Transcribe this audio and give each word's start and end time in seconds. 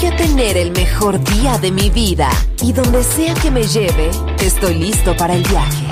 Voy 0.00 0.08
a 0.08 0.16
tener 0.16 0.56
el 0.56 0.72
mejor 0.72 1.22
día 1.22 1.58
de 1.58 1.70
mi 1.70 1.90
vida 1.90 2.30
y 2.62 2.72
donde 2.72 3.02
sea 3.04 3.34
que 3.34 3.50
me 3.50 3.64
lleve, 3.64 4.08
estoy 4.42 4.76
listo 4.76 5.14
para 5.14 5.34
el 5.34 5.42
viaje. 5.42 5.86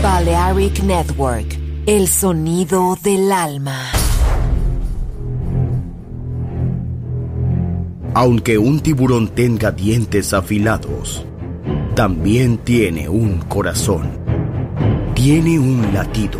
Balearic 0.00 0.84
Network, 0.84 1.58
el 1.86 2.06
sonido 2.06 2.96
del 3.02 3.32
alma. 3.32 3.80
Aunque 8.14 8.56
un 8.56 8.78
tiburón 8.78 9.26
tenga 9.30 9.72
dientes 9.72 10.32
afilados, 10.32 11.26
también 11.96 12.58
tiene 12.58 13.08
un 13.08 13.40
corazón. 13.40 14.08
Tiene 15.16 15.58
un 15.58 15.92
latido. 15.92 16.38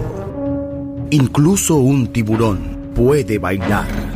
Incluso 1.11 1.75
un 1.75 2.07
tiburón 2.13 2.93
puede 2.95 3.39
bailar. 3.39 4.16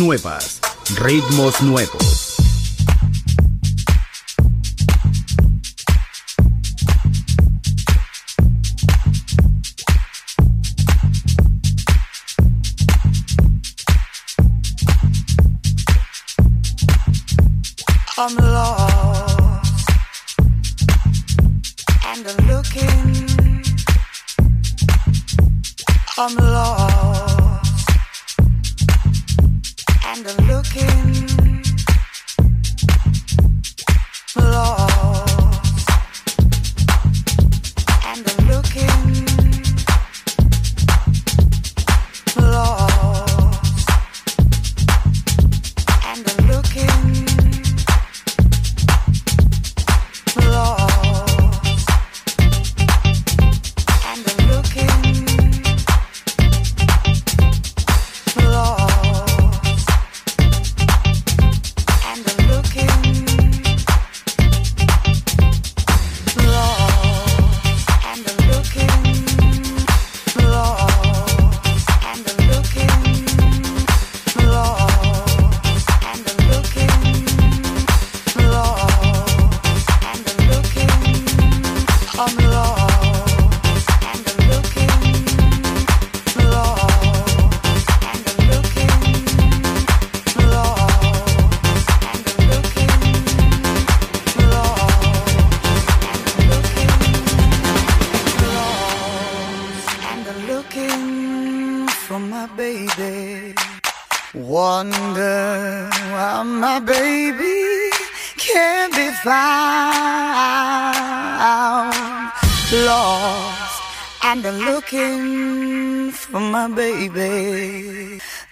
nuevas, 0.00 0.60
ritmos 0.96 1.62
nuevos. 1.62 2.34
And 22.04 22.26
I'm 22.26 22.48
looking. 22.48 23.62
I'm. 26.18 27.27
I'm 30.28 30.46
looking 30.46 31.47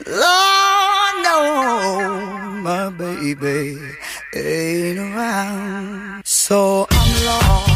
Lord, 0.06 1.14
no, 1.26 2.60
my 2.62 2.90
baby 2.90 3.78
ain't 4.34 4.98
around. 4.98 6.22
So 6.24 6.86
I'm 6.90 7.24
lost. 7.24 7.75